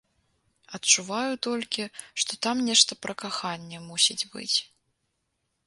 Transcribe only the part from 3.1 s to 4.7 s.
каханне мусіць быць.